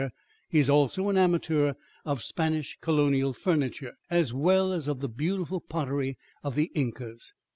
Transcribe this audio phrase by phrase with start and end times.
[0.49, 1.73] He is also an amateur
[2.05, 7.35] of Spanish colonial furniture as well as of the beautiful pottery of the Incas.